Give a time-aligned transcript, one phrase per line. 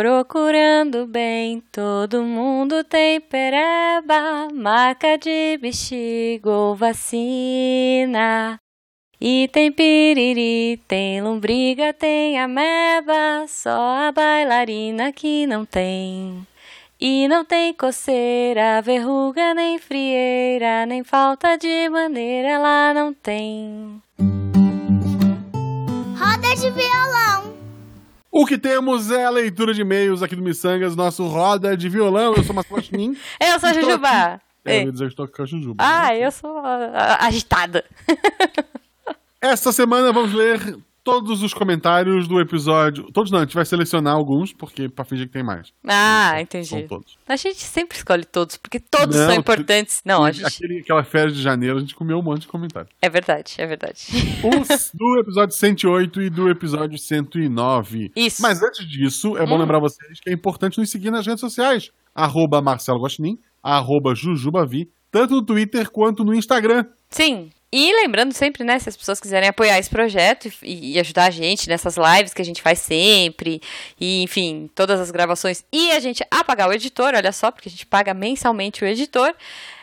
[0.00, 1.62] procurando bem.
[1.70, 8.58] Todo mundo tem pereba, marca de bexiga ou vacina.
[9.20, 16.46] E tem piriri, tem lombriga, tem ameba, só a bailarina que não tem.
[16.98, 24.02] E não tem coceira, verruga, nem frieira, nem falta de maneira, ela não tem.
[26.18, 27.49] Roda de violão.
[28.32, 32.34] O que temos é a leitura de e-mails aqui do Missangas, nosso roda de violão.
[32.36, 33.16] Eu sou Marcelo Guaxinim.
[33.40, 34.40] Eu sou a Jujuba.
[34.64, 34.84] É, eu Ei.
[34.84, 35.82] ia dizer que estou com a Jujuba.
[35.82, 37.82] Ah, eu sou ah, agitada.
[39.40, 43.10] Essa semana vamos ler todos os comentários do episódio.
[43.12, 45.72] Todos não, a gente vai selecionar alguns, porque pra fingir que tem mais.
[45.86, 46.82] Ah, São entendi.
[46.88, 47.18] todos.
[47.26, 50.00] A gente sempre escolhe todos, porque todos Não, são importantes.
[50.04, 50.46] Não, a gente...
[50.46, 52.92] Aquele, aquela férias de janeiro, a gente comeu um monte de comentários.
[53.00, 54.06] É verdade, é verdade.
[54.44, 58.12] Os do episódio 108 e do episódio 109.
[58.14, 58.42] Isso.
[58.42, 59.58] Mas antes disso, é bom Hum.
[59.58, 61.90] lembrar vocês que é importante nos seguir nas redes sociais.
[62.14, 66.84] Arroba Marcelo Guaxinim, arroba Jujubavi, tanto no Twitter quanto no Instagram.
[67.08, 67.50] Sim.
[67.72, 71.30] E lembrando sempre, né, se as pessoas quiserem apoiar esse projeto e, e ajudar a
[71.30, 73.60] gente nessas lives que a gente faz sempre,
[74.00, 77.70] e enfim, todas as gravações, e a gente apagar o editor, olha só, porque a
[77.70, 79.32] gente paga mensalmente o editor,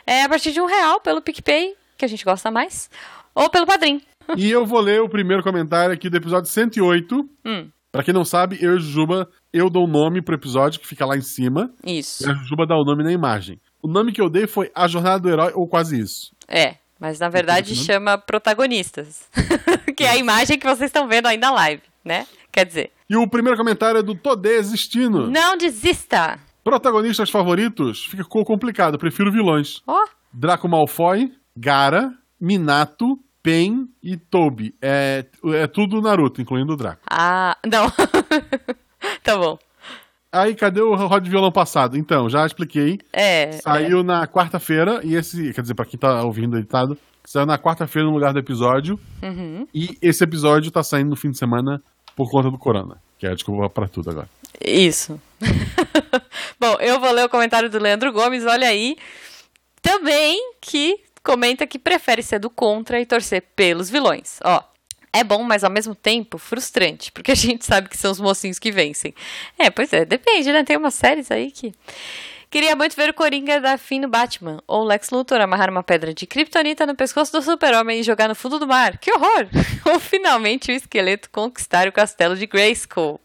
[0.05, 2.89] é a partir de um real pelo PicPay, que a gente gosta mais,
[3.33, 4.01] ou pelo Padrim.
[4.35, 7.29] E eu vou ler o primeiro comentário aqui do episódio 108.
[7.45, 10.85] Hum, Pra quem não sabe, eu e Jujuba, eu dou o nome pro episódio que
[10.85, 12.27] fica lá em cima, isso.
[12.27, 13.59] e a Jujuba dá o nome na imagem.
[13.81, 16.31] O nome que eu dei foi A Jornada do Herói, ou quase isso.
[16.47, 19.27] É, mas na verdade chama protagonistas,
[19.95, 22.25] que é a imagem que vocês estão vendo aí na live, né?
[22.51, 25.29] Quer dizer, E o primeiro comentário é do Todê Existindo.
[25.29, 26.39] não desista!
[26.63, 28.05] Protagonistas favoritos?
[28.05, 29.81] Ficou complicado, prefiro vilões.
[29.87, 34.75] Ó, Draco Malfoy, Gara, Minato, Pen e Toby.
[34.81, 37.01] É, é tudo Naruto, incluindo o Draco.
[37.09, 37.89] ah, não.
[39.23, 39.57] tá bom.
[40.37, 41.97] Aí, cadê o Rod de Violão passado?
[41.97, 42.99] Então, já expliquei.
[43.11, 43.53] É.
[43.53, 48.07] Saiu na quarta-feira, e esse, quer dizer, pra quem tá ouvindo editado, saiu na quarta-feira
[48.07, 48.99] no lugar do episódio.
[49.21, 49.27] é.
[49.27, 49.67] Uhum.
[49.73, 51.81] E esse episódio tá saindo no fim de semana
[52.15, 53.01] por conta do Corona.
[53.17, 54.29] Que é a desculpa pra tudo agora.
[54.63, 55.19] Isso.
[56.59, 58.95] Bom, eu vou ler o comentário do Leandro Gomes, olha aí.
[59.81, 64.39] Também que comenta que prefere ser do contra e torcer pelos vilões.
[64.43, 64.61] Ó,
[65.19, 68.59] é bom, mas ao mesmo tempo frustrante, porque a gente sabe que são os mocinhos
[68.59, 69.13] que vencem.
[69.57, 70.63] É, pois é, depende, né?
[70.63, 71.73] Tem umas séries aí que.
[72.49, 76.13] Queria muito ver o Coringa dar fim no Batman, ou Lex Luthor amarrar uma pedra
[76.13, 78.97] de kryptonita no pescoço do super-homem e jogar no fundo do mar.
[78.97, 79.47] Que horror!
[79.91, 83.19] ou finalmente o esqueleto conquistar o castelo de Grayskull.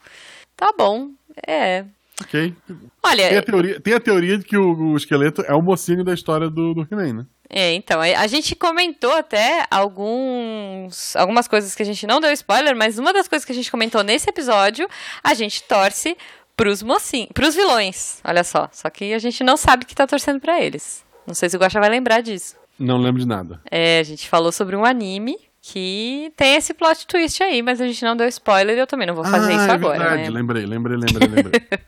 [0.56, 1.10] Tá bom,
[1.47, 1.84] é.
[2.20, 2.54] Ok?
[3.03, 6.03] Olha, Tem a teoria, tem a teoria de que o, o esqueleto é o mocinho
[6.03, 7.26] da história do, do He-Man, né?
[7.53, 12.33] É, então, a a gente comentou até alguns, algumas coisas que a gente não deu
[12.33, 14.89] spoiler, mas uma das coisas que a gente comentou nesse episódio,
[15.23, 16.17] a gente torce
[16.57, 18.69] pros mocinhos, pros vilões, olha só.
[18.73, 21.05] Só que a gente não sabe que tá torcendo pra eles.
[21.27, 22.57] Não sei se o Guaxa vai lembrar disso.
[22.79, 23.61] Não lembro de nada.
[23.71, 27.87] É, a gente falou sobre um anime que tem esse plot twist aí, mas a
[27.87, 30.23] gente não deu spoiler e eu também não vou fazer ah, isso é agora, verdade.
[30.23, 30.31] né?
[30.31, 31.63] Lembrei, lembrei, lembrei, lembrei.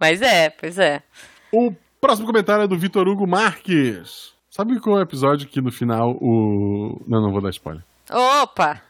[0.00, 1.02] Mas é, pois é.
[1.52, 4.35] o próximo comentário é do Vitor Hugo Marques.
[4.56, 7.02] Sabe qual é o episódio que no final o.
[7.06, 7.84] Não, não vou dar spoiler.
[8.10, 8.80] Opa!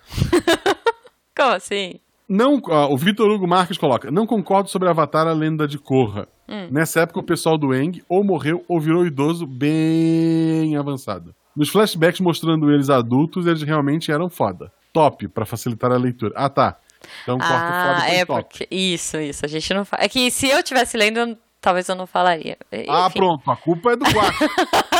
[1.36, 1.98] Como assim?
[2.28, 6.28] Não, ó, o Vitor Hugo Marques coloca: Não concordo sobre Avatar a lenda de Korra.
[6.48, 6.68] Hum.
[6.70, 11.34] Nessa época, o pessoal do Eng ou morreu ou virou idoso bem avançado.
[11.56, 14.70] Nos flashbacks mostrando eles adultos, eles realmente eram foda.
[14.92, 16.32] Top, pra facilitar a leitura.
[16.36, 16.76] Ah, tá.
[17.24, 18.42] Então corta o foda Ah, foi é top.
[18.48, 18.68] porque.
[18.70, 19.44] Isso, isso.
[19.44, 20.04] A gente não fala.
[20.04, 22.56] É que se eu tivesse lendo, talvez eu não falaria.
[22.88, 23.18] Ah, Enfim.
[23.18, 24.44] pronto, a culpa é do quarto.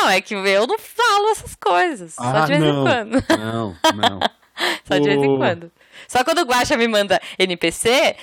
[0.00, 2.14] Não, é que eu não falo essas coisas.
[2.14, 2.80] só ah, de vez não.
[2.80, 3.24] em quando.
[3.38, 4.20] Não, não.
[4.84, 5.72] Só de vez em quando.
[6.06, 8.14] Só quando o Guaxa me manda NPC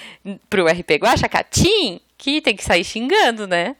[0.48, 3.76] pro RP Guaxa Catim, que tem que sair xingando, né?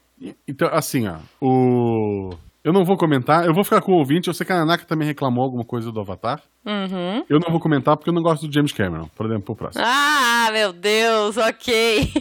[0.48, 1.18] Então, assim, ó.
[1.40, 2.34] O.
[2.68, 4.28] Eu não vou comentar, eu vou ficar com o ouvinte.
[4.28, 6.42] Eu sei que a Nanaka também reclamou alguma coisa do Avatar.
[6.66, 7.24] Uhum.
[7.30, 9.08] Eu não vou comentar porque eu não gosto do James Cameron.
[9.16, 9.86] Por exemplo, pro próximo.
[9.88, 12.12] Ah, meu Deus, ok.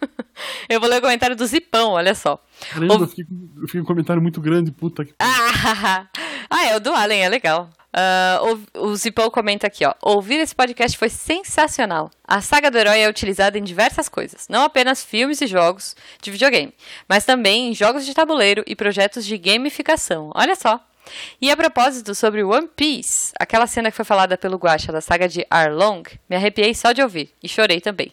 [0.70, 2.42] eu vou ler o comentário do Zipão, olha só.
[2.72, 5.12] Caramba, Ouv- eu fiquei, com- eu fiquei um comentário muito grande, puta que.
[5.20, 6.06] Ah,
[6.48, 7.68] ah, é o do Allen, é legal.
[7.92, 8.40] Ah,
[8.74, 9.94] o, Zipão comenta aqui, ó.
[10.00, 12.10] Ouvir esse podcast foi sensacional.
[12.26, 16.30] A saga do herói é utilizada em diversas coisas, não apenas filmes e jogos de
[16.30, 16.72] videogame,
[17.08, 20.30] mas também em jogos de tabuleiro e projetos de gamificação.
[20.34, 20.80] Olha só.
[21.40, 25.28] E a propósito sobre One Piece, aquela cena que foi falada pelo Guacha da saga
[25.28, 28.12] de Arlong, me arrepiei só de ouvir e chorei também.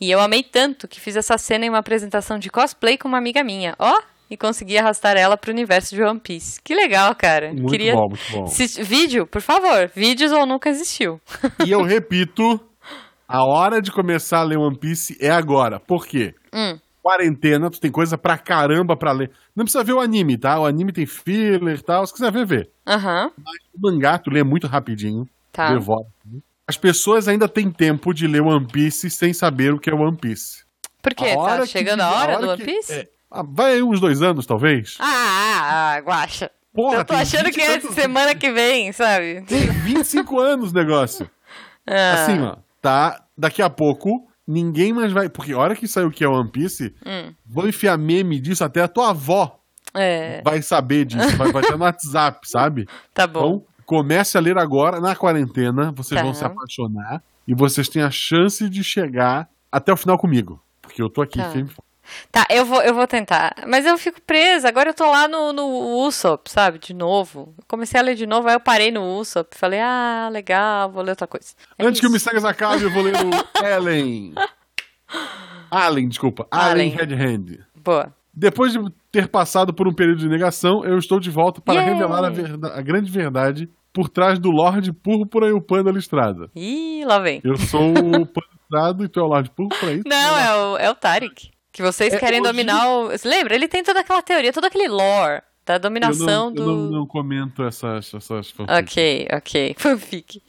[0.00, 3.18] E eu amei tanto que fiz essa cena em uma apresentação de cosplay com uma
[3.18, 6.60] amiga minha, ó, e consegui arrastar ela pro universo de One Piece.
[6.62, 7.52] Que legal, cara.
[7.52, 8.46] Muito Queria bom, muito bom.
[8.46, 11.20] Se- vídeo, por favor, vídeos ou nunca existiu.
[11.66, 12.60] E eu repito:
[13.28, 15.78] A hora de começar a ler One Piece é agora.
[15.80, 16.34] Por quê?
[16.52, 16.78] Hum.
[17.02, 19.30] Quarentena, tu tem coisa pra caramba pra ler.
[19.56, 20.60] Não precisa ver o anime, tá?
[20.60, 22.06] O anime tem filler e tal.
[22.06, 22.70] Se quiser ver, vê.
[22.86, 23.30] Aham.
[23.74, 25.26] O mangá, tu lê muito rapidinho.
[25.50, 25.72] Tá.
[25.72, 26.06] Devora.
[26.66, 30.16] As pessoas ainda têm tempo de ler One Piece sem saber o que é One
[30.16, 30.62] Piece.
[31.02, 31.30] Por quê?
[31.30, 32.92] A hora Tá que chegando a diz- hora do One que- Piece?
[32.92, 34.96] é, ah, vai aí uns dois anos, talvez.
[35.00, 36.50] Ah, ah, ah, guacha.
[36.74, 39.42] Porra, eu tô achando 20 que é tantos- semana que vem, sabe?
[39.42, 41.28] Tem 25 anos o negócio.
[41.84, 43.24] Ah, Assim, ó, tá?
[43.36, 45.28] Daqui a pouco, ninguém mais vai.
[45.28, 47.34] Porque a hora que saiu o que é One Piece, Hum.
[47.44, 49.58] vão enfiar meme disso, até a tua avó
[49.92, 51.36] É, vai saber disso.
[51.36, 52.86] Vai, vai estar no WhatsApp, sabe?
[53.12, 53.40] tá bom.
[53.40, 56.24] Então, comece a ler agora, na quarentena, vocês Tá.
[56.24, 60.62] vão se apaixonar e vocês têm a chance de chegar até o final comigo.
[60.80, 61.50] Porque eu tô aqui Tá.
[61.50, 61.68] firme.
[62.30, 63.54] Tá, eu vou, eu vou tentar.
[63.66, 64.68] Mas eu fico presa.
[64.68, 65.66] Agora eu tô lá no, no
[66.06, 66.78] Usopp, sabe?
[66.78, 67.54] De novo.
[67.58, 69.56] Eu comecei a ler de novo, aí eu parei no Usopp.
[69.56, 71.54] Falei, ah, legal, vou ler outra coisa.
[71.78, 72.14] É Antes que o isso.
[72.14, 73.30] Missangas acabe, eu vou ler o
[73.64, 74.34] Ellen.
[75.70, 76.46] Allen, desculpa.
[76.50, 77.16] Allen Allen.
[77.16, 77.58] Headhand.
[77.76, 78.12] Boa.
[78.34, 78.78] Depois de
[79.10, 82.72] ter passado por um período de negação, eu estou de volta para revelar a, verda-
[82.74, 86.48] a grande verdade por trás do Lorde Púrpura e o Panda Listrada.
[86.56, 87.42] Ih, lá vem.
[87.44, 90.04] Eu sou o Panda Listrado e tu é o Lorde Púrpura, é isso?
[90.08, 91.50] Não, é o, é o Tarek.
[91.72, 93.08] Que vocês É, querem hoje- dominar o.
[93.10, 93.54] Você lembra?
[93.54, 96.62] Ele tem toda aquela teoria, todo aquele lore da Eu dominação não, do.
[96.62, 98.78] eu não, não comento essas, essas fanfics.
[98.78, 99.74] Ok, ok.
[99.78, 100.42] Fanfic.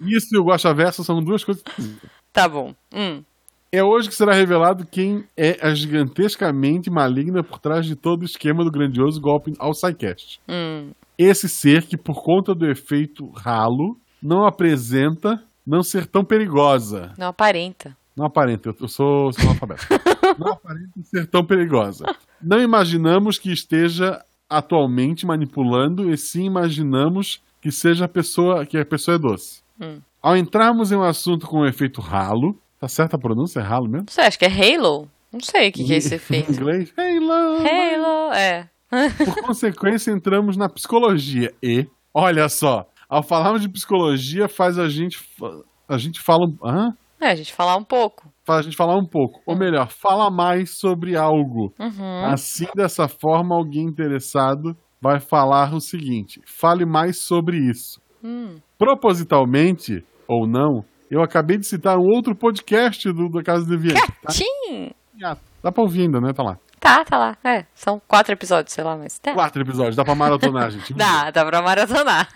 [0.00, 1.64] Isso e o Guaxa Versa são duas coisas.
[2.32, 2.74] Tá bom.
[2.94, 3.22] Hum.
[3.72, 8.24] É hoje que será revelado quem é a gigantescamente maligna por trás de todo o
[8.24, 10.40] esquema do grandioso golpe ao Psycast.
[10.48, 10.90] Hum.
[11.18, 17.12] Esse ser que, por conta do efeito ralo, não apresenta não ser tão perigosa.
[17.18, 17.96] Não aparenta.
[18.18, 19.86] Não aparenta, eu- sou, sou analfabeto.
[20.38, 22.04] não aparenta ser tão perigosa.
[22.42, 24.20] Não imaginamos que esteja
[24.50, 29.62] atualmente manipulando, e sim imaginamos que seja a pessoa, que a pessoa é doce.
[29.80, 30.00] Hum.
[30.22, 33.60] Ao entrarmos em um assunto com o efeito ralo, tá certa a pronúncia?
[33.60, 34.06] É ralo mesmo?
[34.10, 35.08] Sei, acho que é Halo.
[35.32, 36.52] Não sei o que, que é esse Em efeito.
[36.52, 36.92] inglês?
[36.96, 37.58] Halo!
[37.58, 38.68] Halo, é.
[39.24, 45.18] Por consequência, entramos na psicologia e, olha só, ao falarmos de psicologia, faz a gente,
[45.86, 46.96] a gente fala, hã?
[47.20, 48.32] É, a gente falar um pouco.
[48.44, 51.72] faz a gente falar um pouco, ou melhor, fala mais sobre algo.
[51.78, 52.24] Uhum.
[52.26, 58.00] Assim, dessa forma, alguém interessado vai falar o seguinte: fale mais sobre isso.
[58.22, 58.56] Hum.
[58.78, 64.00] Propositalmente ou não, eu acabei de citar um outro podcast do, do Casa Deviante.
[64.22, 64.32] Tá?
[64.32, 64.90] Tim!
[65.62, 66.32] Dá pra ouvir ainda, né?
[66.32, 66.58] Tá lá.
[66.78, 67.36] Tá, tá lá.
[67.44, 69.34] É, são quatro episódios, sei lá, mas tá.
[69.34, 70.94] Quatro episódios, dá pra maratonar, gente.
[70.94, 72.28] Dá, dá pra maratonar.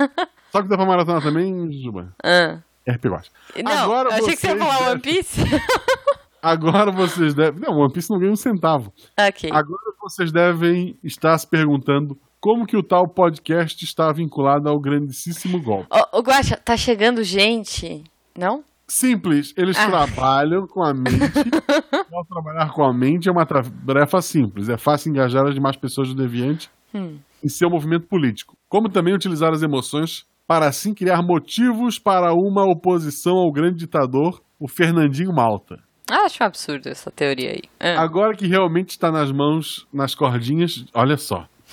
[0.52, 2.12] O que dá pra maratonar também, Juba?
[2.22, 2.58] Ah.
[2.88, 3.30] RP Guacha.
[3.62, 5.40] Não, Agora eu achei que você ia falar One Piece.
[6.42, 7.60] Agora vocês devem.
[7.60, 8.92] Não, One Piece não ganha um centavo.
[9.18, 9.50] ok.
[9.52, 15.62] Agora vocês devem estar se perguntando como que o tal podcast está vinculado ao grandíssimo
[15.62, 15.86] golpe.
[16.12, 18.02] Ô, ô, Guaxa, tá chegando gente,
[18.36, 18.64] não?
[18.88, 19.86] Simples, eles Ah.
[19.86, 21.08] trabalham com a mente.
[22.12, 24.68] Ao trabalhar com a mente é uma tarefa simples.
[24.68, 27.16] É fácil engajar as demais pessoas do Deviante Hum.
[27.42, 28.54] em seu movimento político.
[28.68, 34.42] Como também utilizar as emoções para assim criar motivos para uma oposição ao grande ditador,
[34.60, 35.78] o Fernandinho Malta.
[36.10, 37.62] Ah, acho um absurdo essa teoria aí.
[37.80, 37.98] Ah.
[38.04, 41.48] Agora que realmente está nas mãos, nas cordinhas, olha só.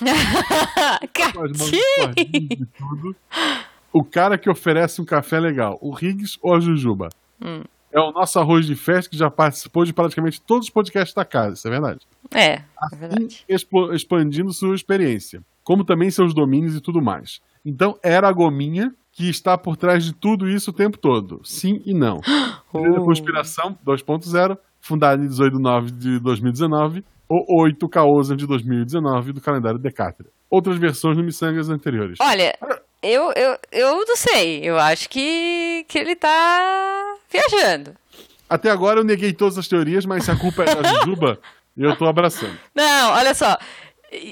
[2.16, 3.14] De tudo,
[3.92, 7.10] o cara que oferece um café legal, o Riggs ou a Jujuba?
[7.38, 7.62] Hum.
[7.92, 11.26] É o nosso arroz de festa que já participou de praticamente todos os podcasts da
[11.26, 12.00] casa, isso é verdade.
[12.34, 13.44] É, é Assim, verdade.
[13.48, 17.40] expo- expandindo sua experiência, como também seus domínios e tudo mais.
[17.64, 21.40] Então, era a Gominha que está por trás de tudo isso o tempo todo.
[21.44, 22.20] Sim e não.
[22.72, 23.04] Oh.
[23.04, 29.40] Conspiração 2.0, fundada em 18 de nove de 2019, ou 8 Caosa de 2019 do
[29.40, 30.30] calendário Decátria.
[30.48, 32.18] Outras versões no Missangas anteriores.
[32.20, 32.54] Olha,
[33.02, 34.60] eu, eu, eu não sei.
[34.62, 37.90] Eu acho que, que ele tá viajando.
[38.48, 41.40] Até agora eu neguei todas as teorias, mas se a culpa é da Jujuba,
[41.76, 42.58] eu tô abraçando.
[42.74, 43.56] Não, olha só.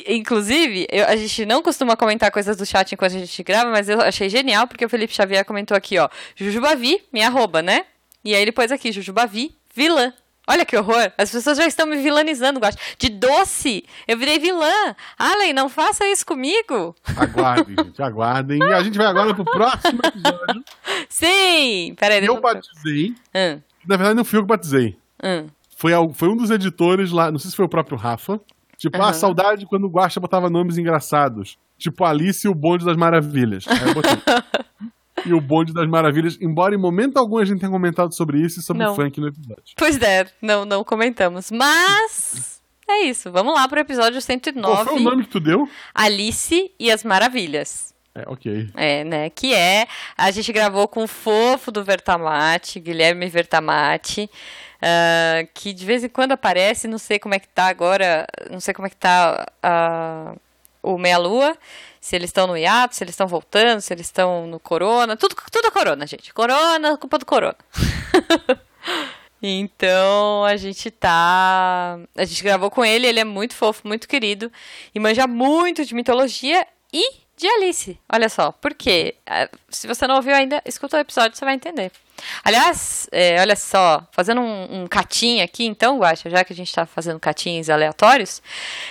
[0.07, 3.89] Inclusive, eu- a gente não costuma comentar coisas do chat enquanto a gente grava, mas
[3.89, 6.09] eu achei genial porque o Felipe Xavier comentou aqui, ó.
[6.35, 7.85] Jujubavi, minha arroba, né?
[8.25, 10.13] E aí ele pôs aqui, Jujubavi, vilã.
[10.51, 11.13] Olha que horror.
[11.19, 12.81] As pessoas já estão me vilanizando, gosto.
[12.99, 14.97] De doce, eu virei vilã.
[15.19, 16.97] Allen, não faça isso comigo.
[17.17, 18.59] Aguardem, gente, aguardem.
[18.59, 20.65] E a gente vai agora pro próximo episódio.
[21.09, 21.95] Sim!
[22.01, 23.15] Peraí, Eu batizei.
[23.35, 24.97] Hum, Na verdade, não fui eu que batizei.
[25.23, 25.47] hum.
[25.79, 28.41] Foi, foi um dos editores lá, não sei se foi o próprio Rafa.
[28.77, 29.11] Tipo, Aham.
[29.11, 31.57] ah, saudade quando o Guaxa botava nomes engraçados.
[31.79, 33.65] Tipo, Alice e o Bonde das Maravilhas.
[33.69, 34.11] Aí eu botei.
[35.25, 38.59] e o Bonde das Maravilhas, embora em momento algum a gente tenha comentado sobre isso
[38.59, 38.93] e sobre Não.
[38.93, 39.63] o funk no episódio.
[39.77, 41.49] Pois é, não, não comentamos.
[41.53, 43.31] Mas é isso.
[43.31, 44.85] Vamos lá pro episódio Qual 109.
[44.85, 45.69] foi o nome que tu deu?
[45.95, 47.95] Alice e as Maravilhas.
[48.17, 48.71] É, ok.
[48.75, 49.31] É, né?
[49.31, 49.87] Que é.
[50.17, 54.29] A gente gravou com o fofo do Vertamate, Guilherme Vertamate.
[54.83, 58.61] Ah, que de vez em quando aparece, não sei como é que tá agora, não
[58.61, 60.35] sei como é que tá ah,
[60.83, 61.57] o Meia Lua,
[62.01, 65.37] se eles estão no hiato, se eles estão voltando, se eles estão no Corona, tudo,
[65.51, 66.33] tudo é Corona, gente.
[66.33, 67.57] Corona, culpa do Corona.
[69.41, 71.99] Então a gente tá.
[72.17, 74.51] A gente gravou com ele, ele é muito fofo, muito querido
[74.95, 77.99] e manja muito de mitologia e de Alice.
[78.13, 79.15] Olha só, por quê?
[79.27, 81.91] Ah, Se você não ouviu ainda, escuta o episódio, você vai entender.
[82.45, 86.75] Aliás, é, olha só, fazendo um, um catinho aqui, então, Guaxa, já que a gente
[86.75, 88.43] tá fazendo catinhos aleatórios,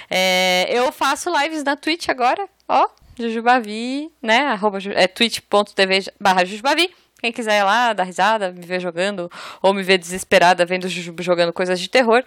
[0.09, 2.87] é, eu faço lives na Twitch agora, ó,
[3.19, 4.47] Jujubavi, né?
[4.47, 6.89] Arroba, é twitch.tv barra Jujubavi.
[7.19, 9.29] Quem quiser ir lá, dar risada, me ver jogando,
[9.61, 12.23] ou me ver desesperada vendo Jujuba jogando coisas de terror,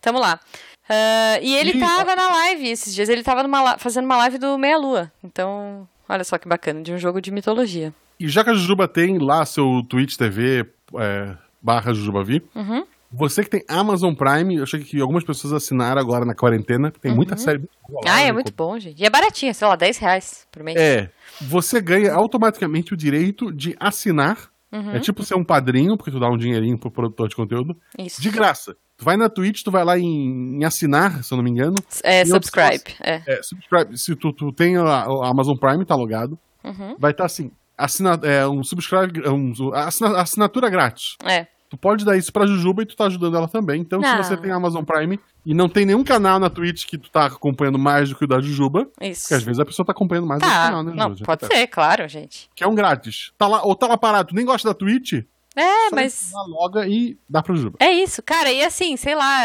[0.00, 0.40] tamo lá.
[0.88, 3.42] Ah, e ele tava na live esses dias, ele tava
[3.78, 5.12] fazendo uma live do Meia Lua.
[5.24, 7.94] Então, olha só que bacana, de um jogo de mitologia.
[8.18, 10.64] E já que a Jujuba tem lá seu Twitch TV
[10.98, 12.84] é, barra Jujubavi, Uhum.
[13.10, 17.00] você que tem Amazon Prime, eu achei que algumas pessoas assinaram agora na quarentena, que
[17.00, 17.58] tem muita série.
[17.58, 18.00] boa Uhum.
[18.06, 18.32] Ah, é né?
[18.32, 19.00] muito bom, gente.
[19.00, 20.78] E é baratinho, sei lá, 10 reais por mês.
[20.78, 21.10] É,
[21.40, 24.50] você ganha automaticamente o direito de assinar.
[24.72, 24.92] Uhum.
[24.92, 28.22] É tipo ser um padrinho, porque tu dá um dinheirinho pro produtor de conteúdo, Isso.
[28.22, 28.74] de graça.
[29.02, 31.74] Tu vai na Twitch, tu vai lá em, em assinar, se eu não me engano.
[32.04, 32.84] É, subscribe.
[33.02, 33.20] É.
[33.26, 33.98] É, subscribe.
[33.98, 36.94] Se tu, tu tem a, a Amazon Prime, tá logado, Uhum.
[36.96, 41.16] vai estar assim, assina, é, um subscribe, um, assina- assinatura grátis.
[41.24, 41.48] É.
[41.68, 43.80] Tu pode dar isso pra Jujuba e tu tá ajudando ela também.
[43.80, 44.08] Então, Não.
[44.08, 47.26] se você tem Amazon Prime e não tem nenhum canal na Twitch que tu tá
[47.26, 49.22] acompanhando mais do que o da Jujuba, Isso.
[49.22, 50.66] porque às vezes a pessoa tá acompanhando mais do Tá.
[50.66, 51.26] canal, né, Não, Jujuba?
[51.26, 52.48] pode ser, claro, gente.
[52.54, 53.32] Que é um grátis.
[53.36, 56.30] Tá lá, ou tá lá parado, tu nem gosta da Twitch, É, só mas.
[56.48, 57.76] loga e dá pra Jujuba.
[57.78, 59.42] É isso, cara, e assim, sei lá,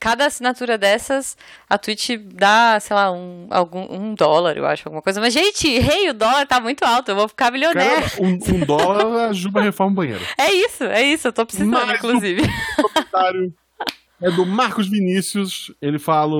[0.00, 1.36] cada assinatura dessas,
[1.68, 5.20] a Twitch dá, sei lá, um, algum, um dólar, eu acho, alguma coisa.
[5.20, 8.00] Mas, gente, rei, o dólar tá muito alto, eu vou ficar milionária.
[8.08, 10.24] Cara, um, um dólar, a Juba reforma o banheiro.
[10.38, 12.42] É isso, é isso, eu tô precisando, Mas o- inclusive.
[12.80, 13.54] comentário
[14.22, 15.70] é do Marcos Vinícius.
[15.82, 16.34] Ele fala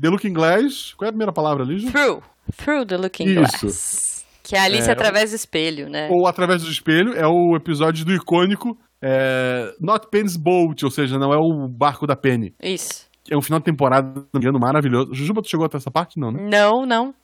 [0.00, 0.94] The Looking Glass.
[0.96, 1.90] Qual é a primeira palavra ali, Ju?
[1.90, 2.22] Through.
[2.56, 4.17] Through the Looking Isso.
[4.48, 6.08] Que é a Alice É, através do espelho, né?
[6.10, 7.12] Ou Através do Espelho.
[7.14, 12.06] É o episódio do icônico é, Not Penny's Boat, ou seja, não é o barco
[12.06, 12.54] da Penny.
[12.62, 13.06] Isso.
[13.30, 14.24] É um final de temporada,
[14.58, 15.12] maravilhoso.
[15.12, 16.18] Jujuba, tu chegou até essa parte?
[16.18, 16.48] Não, né?
[16.50, 17.14] Não, não.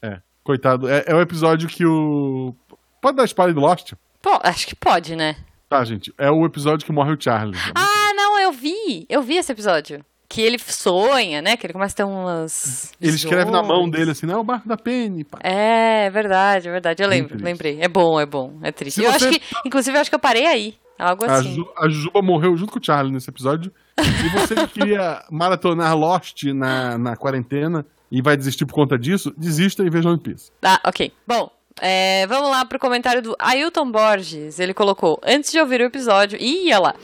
[0.00, 0.20] É.
[0.44, 0.88] Coitado.
[0.88, 2.54] É, é o episódio que o...
[3.00, 3.94] Pode dar spoiler do Lost?
[4.20, 5.34] Pô, acho que pode, né?
[5.68, 6.14] Tá, gente.
[6.16, 7.58] É o episódio que morre o Charlie.
[7.74, 9.04] Ah, não, eu vi.
[9.08, 10.04] Eu vi esse episódio.
[10.32, 11.58] Que ele sonha, né?
[11.58, 12.92] Que ele começa a ter umas.
[12.98, 15.24] Ele escreve na mão dele assim, não é o barco da Penny.
[15.24, 15.38] Pá.
[15.42, 17.02] É, verdade, é verdade.
[17.02, 17.44] Eu lembro, triste.
[17.44, 17.78] lembrei.
[17.82, 18.58] É bom, é bom.
[18.62, 19.00] É triste.
[19.00, 20.74] Se Eu você- acho que, inclusive, eu acho que eu parei aí.
[20.98, 21.54] Algo A, assim.
[21.54, 23.70] Ju, a Juba morreu junto com o Charlie nesse episódio.
[24.00, 29.34] E você que queria maratonar Lost na, na quarentena e vai desistir por conta disso,
[29.36, 30.50] desista e veja One Piece.
[30.62, 31.12] Ah, ok.
[31.26, 34.58] Bom, é, vamos lá pro comentário do Ailton Borges.
[34.58, 36.38] Ele colocou: Antes de ouvir o episódio.
[36.40, 36.94] Ih, olha lá.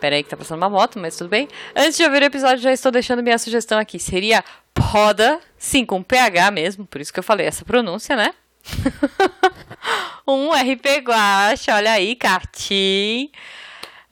[0.00, 1.48] Pera aí que tá passando uma moto, mas tudo bem.
[1.74, 3.98] Antes de ouvir o episódio, já estou deixando minha sugestão aqui.
[3.98, 8.34] Seria Poda, sim, com PH mesmo, por isso que eu falei essa pronúncia, né?
[10.26, 13.30] um RP Guacha, olha aí, Cartim.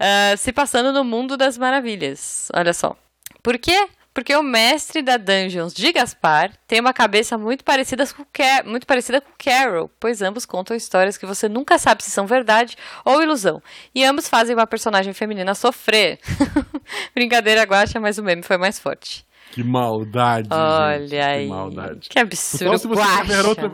[0.04, 2.48] Ah, se passando no mundo das maravilhas.
[2.52, 2.96] Olha só.
[3.40, 3.88] Por quê?
[4.14, 8.86] Porque o mestre da Dungeons de Gaspar tem uma cabeça muito parecida com, Ca- muito
[8.86, 13.22] parecida com Carol, pois ambos contam histórias que você nunca sabe se são verdade ou
[13.22, 13.62] ilusão.
[13.94, 16.18] E ambos fazem uma personagem feminina sofrer.
[17.14, 19.24] Brincadeira, guacha, mas o meme foi mais forte.
[19.52, 20.48] Que maldade.
[20.50, 21.44] Olha gente, aí.
[21.44, 22.08] Que maldade.
[22.08, 23.72] Que absurdo, Então, se você outra.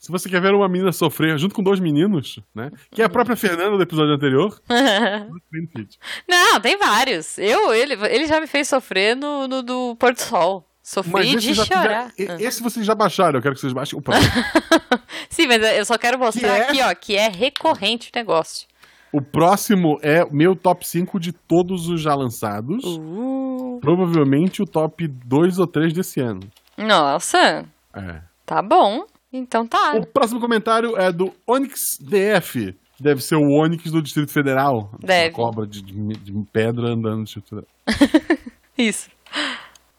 [0.00, 2.70] Se você quer ver uma menina sofrer junto com dois meninos, né?
[2.90, 4.58] Que é a própria Fernanda do episódio anterior.
[6.26, 7.36] Não, tem vários.
[7.38, 10.66] Eu, ele, ele já me fez sofrer no, no do Porto Sol.
[10.82, 12.10] Sofri de chorar.
[12.16, 14.32] tiver- e- esse vocês já baixaram, eu quero que vocês baixem o próximo.
[15.28, 16.64] Sim, mas eu só quero mostrar Que é?
[16.64, 18.66] aqui, ó, que é recorrente o negócio.
[19.12, 22.82] o próximo é meu top 5 de todos os já lançados.
[22.84, 26.40] Uh, Provavelmente o top 2 ou 3 desse ano.
[26.78, 27.64] nossa,
[27.94, 28.22] É.
[28.46, 29.04] tá bom.
[29.32, 29.94] Então tá.
[29.96, 34.90] O próximo comentário é do Onyx DF, que deve ser o Onyx do Distrito Federal.
[35.00, 35.28] Deve.
[35.28, 37.68] Uma cobra de, de- de pedra andando no Distrito Federal.
[38.76, 39.08] Isso.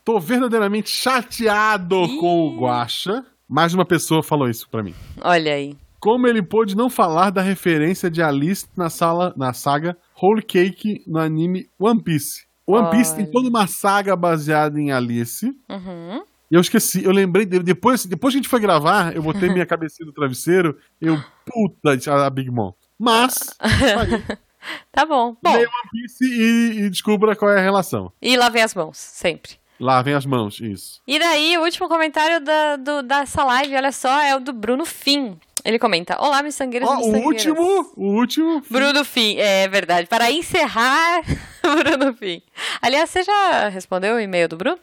[0.04, 3.24] Tô verdadeiramente chateado com o Guaxa.
[3.48, 4.96] Mais uma pessoa falou isso pra mim.
[5.22, 5.76] Olha aí.
[6.00, 11.04] Como ele pôde não falar da referência de Alice na, sala, na saga Whole Cake
[11.06, 12.46] no anime One Piece?
[12.66, 13.32] One Piece tem Olha.
[13.34, 15.46] toda uma saga baseada em Alice.
[15.70, 16.24] Uhum.
[16.52, 19.50] E eu esqueci, eu lembrei, de- depois, depois que a gente foi gravar, eu botei
[19.50, 22.74] minha cabecinha no travesseiro, eu, puta, a Big Mom.
[23.00, 23.56] Mas,
[24.92, 25.36] Tá bom.
[25.42, 28.12] Bom, leia One Piece e, e descubra qual é a relação.
[28.22, 29.54] e lavem as mãos, sempre.
[29.80, 31.02] Lavem as mãos, isso.
[31.08, 34.86] E daí, o último comentário da, do, dessa live, olha só, é o do Bruno
[34.86, 35.40] Fim.
[35.66, 38.62] ele comenta: Olá, miçangueiros e o último, o último.
[38.70, 40.06] Bruno Fim, é verdade.
[40.08, 41.22] Para encerrar,
[41.64, 42.44] Bruno Fim.
[42.80, 44.78] Aliás, você já respondeu o e-mail do Bruno?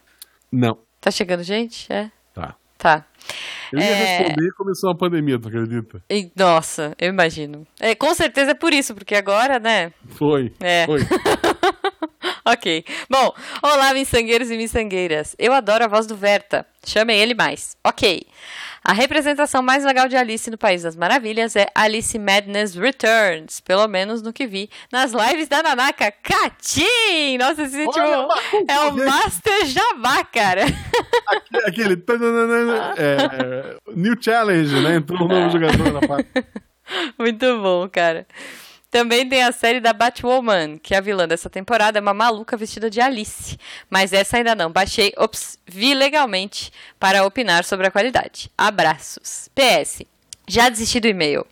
[0.51, 1.91] Não, Tá chegando gente?
[1.93, 2.11] É.
[2.35, 2.55] tá.
[2.77, 3.05] Tá.
[3.73, 4.19] Eu ia É.
[4.19, 6.01] responder e começou a pandemia, tu acredita?
[6.09, 7.67] E, nossa, eu imagino.
[7.81, 9.93] É, com certeza é por isso, porque agora, né?
[10.11, 10.53] Foi.
[10.61, 10.87] É.
[10.87, 11.01] Foi.
[12.53, 12.85] ok.
[13.09, 15.35] Bom, olá, miçangueiros e miçangueiras.
[15.39, 16.67] Eu adoro a voz do Verta.
[16.85, 17.77] Chamem ele mais.
[17.85, 18.27] Ok.
[18.83, 23.87] A representação mais legal de Alice no País das Maravilhas é Alice Madness Returns, pelo
[23.87, 27.37] menos no que vi nas lives da Nanaka Katin!
[27.39, 27.99] Nossa, esse tipo,
[28.67, 28.97] é o.
[28.97, 30.63] Master Jabá, cara.
[31.67, 32.03] Aquele.
[32.97, 34.95] É, new Challenge, né?
[34.97, 36.29] Entrou um novo jogador na parte.
[37.19, 38.27] Muito bom, cara.
[38.91, 42.89] Também tem a série da Batwoman, que a vilã dessa temporada é uma maluca vestida
[42.89, 43.59] de Alice.
[43.91, 44.73] Mas essa ainda não.
[44.73, 48.51] Baixei, ops, vi legalmente para opinar sobre a qualidade.
[48.57, 49.51] Abraços.
[49.55, 50.03] PS.
[50.49, 51.47] Já desisti do e-mail.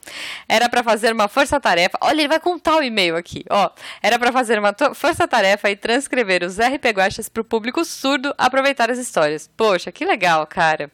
[0.48, 1.98] Era pra fazer uma força-tarefa.
[2.00, 3.68] Olha, ele vai contar o e-mail aqui, ó.
[4.02, 8.96] Era pra fazer uma força-tarefa e transcrever os RP Guaxas pro público surdo aproveitar as
[8.96, 9.50] histórias.
[9.54, 10.90] Poxa, que legal, cara.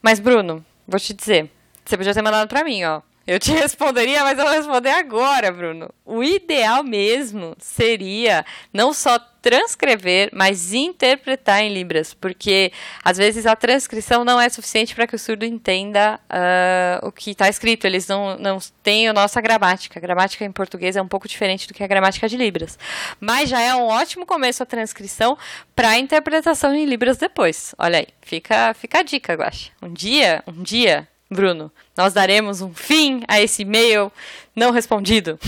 [0.00, 1.50] Mas, Bruno, vou te dizer.
[1.84, 3.02] Você podia ter mandado pra mim, ó.
[3.30, 5.88] Eu te responderia, mas eu vou responder agora, Bruno.
[6.04, 8.44] O ideal mesmo seria
[8.74, 12.72] não só transcrever, mas interpretar em Libras, porque
[13.04, 17.30] às vezes a transcrição não é suficiente para que o surdo entenda ah, o que
[17.30, 17.86] está escrito.
[17.86, 20.00] Eles não, não têm a nossa gramática.
[20.00, 22.76] A gramática em português é um pouco diferente do que a gramática de Libras.
[23.20, 25.38] Mas já é um ótimo começo a transcrição
[25.74, 27.76] para a interpretação em Libras depois.
[27.78, 29.70] Olha aí, fica, fica a dica, Guaxa.
[29.80, 34.12] Um dia, um dia, Bruno, nós daremos um fim a esse e-mail
[34.54, 35.38] não respondido.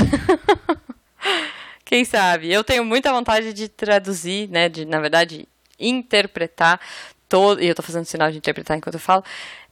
[1.85, 2.51] Quem sabe?
[2.51, 4.69] Eu tenho muita vontade de traduzir, né?
[4.69, 5.47] De, na verdade,
[5.79, 6.81] interpretar
[7.29, 7.61] todo.
[7.62, 9.25] E eu tô fazendo sinal de interpretar enquanto eu falo.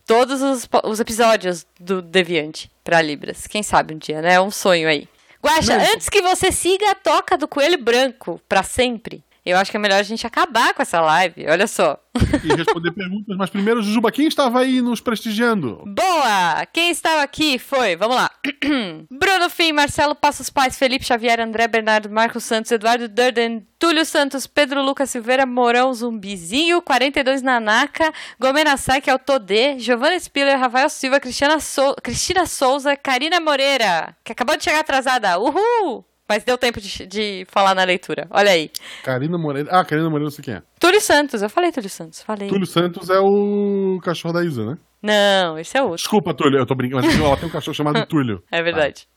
[0.04, 3.46] Todos os, os episódios do Deviante pra Libras.
[3.46, 4.34] Quem sabe um dia, né?
[4.34, 5.08] É um sonho aí.
[5.42, 9.76] Guaxa, antes que você siga a toca do coelho branco pra sempre, eu acho que
[9.76, 11.46] é melhor a gente acabar com essa live.
[11.48, 11.98] Olha só.
[12.44, 13.36] E responder perguntas.
[13.36, 15.82] Mas primeiro, Jujuba, quem estava aí nos prestigiando?
[15.86, 16.66] Boa!
[16.72, 18.30] Quem estava aqui foi, vamos lá.
[19.10, 24.46] Bruno Fim, Marcelo Passos Pais, Felipe Xavier, André Bernardo, Marcos Santos, Eduardo Durden, Túlio Santos,
[24.46, 30.58] Pedro Lucas Silveira, Mourão Zumbizinho, 42 Nanaka, Gomena Sai, que é o Todê, Giovanna Spiller,
[30.58, 35.38] Rafael Silva, Cristiana Sou- Cristina Souza, Karina Moreira, que acabou de chegar atrasada.
[35.38, 36.04] Uhul!
[36.30, 38.28] Mas deu tempo de, de falar na leitura.
[38.30, 38.70] Olha aí.
[39.02, 39.68] Karina Moreira.
[39.72, 40.62] Ah, Karina Moreira, não sei quem é.
[40.78, 42.48] Túlio Santos, eu falei Túlio Santos, falei.
[42.48, 44.78] Túlio Santos é o cachorro da Isa, né?
[45.02, 45.96] Não, esse é outro.
[45.96, 48.44] Desculpa, Túlio, eu tô brincando, mas ela tem um cachorro chamado Túlio.
[48.52, 49.08] É verdade.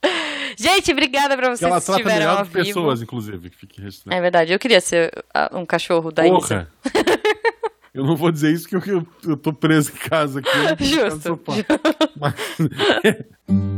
[0.58, 2.64] Gente, obrigada pra Que vocês ela que trata estiveram melhor ao de vivo.
[2.64, 3.80] pessoas, inclusive, que fique.
[4.10, 6.34] É verdade, eu queria ser ah, um cachorro da Isa.
[6.34, 6.68] Porra!
[7.94, 10.48] Eu não vou dizer isso que eu, eu, eu tô preso em casa aqui.
[10.48, 11.28] eu não tô ficando no Justo.
[11.28, 11.52] sofá.
[12.18, 12.34] Mas,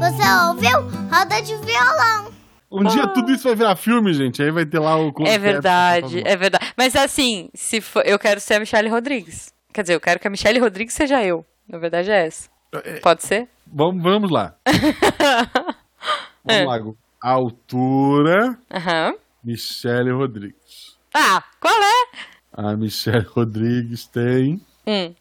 [0.00, 0.80] Você ouviu?
[1.10, 2.32] Roda de violão.
[2.70, 4.42] um dia tudo isso vai virar filme, gente.
[4.42, 5.12] Aí vai ter lá o.
[5.26, 6.72] É verdade, é verdade.
[6.76, 9.52] Mas assim, se for, eu quero ser a Michelle Rodrigues.
[9.72, 11.44] Quer dizer, eu quero que a Michelle Rodrigues seja eu.
[11.68, 12.48] Na verdade é essa.
[13.02, 13.48] Pode ser?
[13.66, 14.54] Vamos, vamos lá.
[16.42, 16.64] Vamos É.
[16.64, 16.80] lá.
[17.22, 19.14] Altura, Aham.
[19.44, 20.96] Michele Rodrigues.
[21.12, 22.06] Ah, qual é?
[22.52, 24.60] A Michelle Rodrigues tem.
[24.86, 25.14] Hum.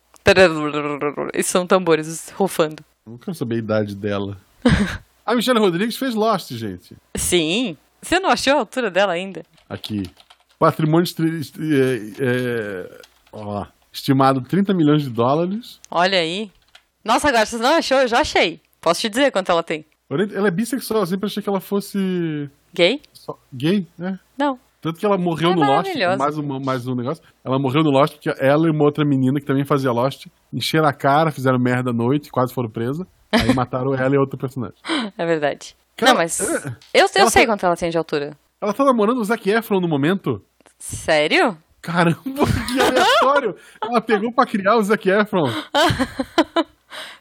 [1.34, 2.84] Isso são tambores rufando.
[3.06, 4.38] Não quero saber a idade dela.
[5.26, 6.96] A Michelle Rodrigues fez Lost, gente.
[7.16, 7.78] Sim.
[8.02, 9.44] Você não achou a altura dela ainda?
[9.70, 10.04] Aqui.
[10.58, 15.80] Patrimônio é, é, ó estimado 30 milhões de dólares.
[15.90, 16.52] Olha aí.
[17.04, 17.98] Nossa, agora você não achou?
[17.98, 18.62] Eu já achei.
[18.82, 19.86] Posso te dizer quanto ela tem.
[20.10, 23.02] Ela é bissexual, eu sempre achei que ela fosse Gay?
[23.14, 24.20] só- gay, né?
[24.38, 24.60] Não.
[24.82, 27.22] Tanto que ela morreu É no Lost, mais, uma, mais um negócio.
[27.44, 30.88] Ela morreu no Lost porque ela e uma outra menina que também fazia Lost encheram
[30.88, 33.06] a cara, fizeram merda à noite, quase foram presas.
[33.32, 34.76] Aí mataram ela e a outra personagem.
[35.18, 35.76] É verdade.
[35.96, 36.40] Cara, não, mas.
[36.40, 36.44] é-
[36.94, 38.38] Eu, eu ela sei foi- quanto ela tem de altura.
[38.62, 40.44] Ela tá namorando o Zac Efron no momento.
[40.78, 41.58] Sério?
[41.82, 42.20] Caramba,
[42.74, 43.56] que aleatório!
[43.82, 45.50] ela pegou pra criar o Zac Efron.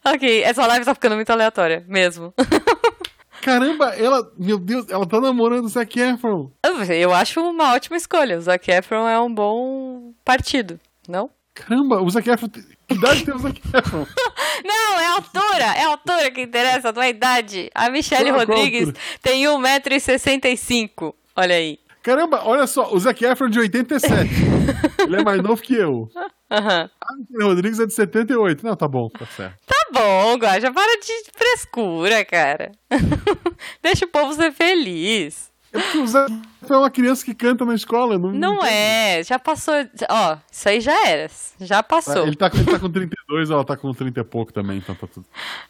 [0.05, 2.33] Ok, essa live tá ficando muito aleatória, mesmo.
[3.43, 6.51] Caramba, ela, meu Deus, ela tá namorando o Zac Efron.
[6.89, 8.39] Eu acho uma ótima escolha.
[8.39, 11.31] O Zac Efron é um bom partido, não?
[11.55, 12.49] Caramba, o Zac Efron.
[12.49, 14.07] Que idade tem o Zac Efron?
[14.65, 15.65] Não, é a altura!
[15.77, 17.71] É a altura que interessa, não é a idade.
[17.75, 18.93] A Michelle Rodrigues
[19.23, 21.15] tem 1,65m.
[21.37, 21.79] Olha aí.
[22.03, 24.31] Caramba, olha só, o Zac Efron é de 87.
[25.07, 26.09] Ele é mais novo que eu.
[26.51, 26.89] Aham.
[27.01, 28.65] A Michelle Rodrigues é de 78.
[28.65, 29.57] Não, tá bom, tá certo.
[29.67, 32.73] Tá bom, Guaja, para de frescura, cara.
[33.83, 35.51] Deixa o povo ser feliz.
[35.73, 36.27] É porque o Zé
[36.69, 38.19] é uma criança que canta na escola.
[38.19, 39.75] Não, Não é, já passou.
[40.09, 41.31] Ó, isso aí já era.
[41.61, 42.27] Já passou.
[42.27, 45.07] Ele tá, ele tá com 32, ela tá com 30 e pouco também, então tá
[45.07, 45.27] tudo.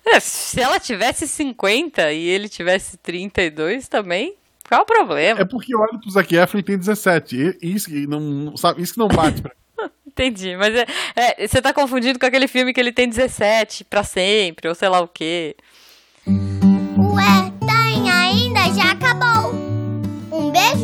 [0.06, 4.34] É, Se ela tivesse 50 e ele tivesse 32 também,
[4.68, 5.40] qual o problema?
[5.40, 7.56] É porque eu olho pro Zac Efron e tem 17.
[7.60, 9.52] E, isso, que não, sabe, isso que não bate pra
[10.06, 14.02] Entendi, mas é, é, você tá confundindo com aquele filme que ele tem 17 pra
[14.02, 15.56] sempre, ou sei lá o quê.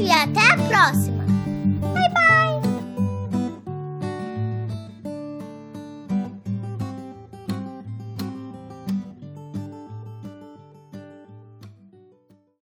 [0.01, 1.24] E até a próxima.